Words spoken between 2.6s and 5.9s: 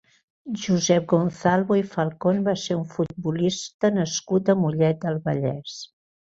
ser un futbolista nascut a Mollet del Vallès.